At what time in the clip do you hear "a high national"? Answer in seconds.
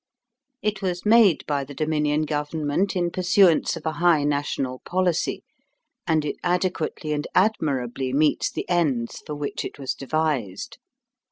3.85-4.79